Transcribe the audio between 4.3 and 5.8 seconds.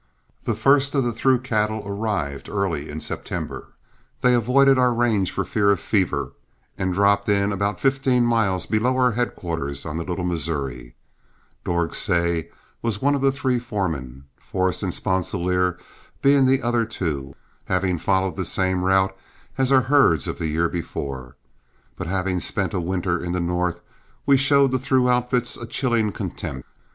avoided our range for fear of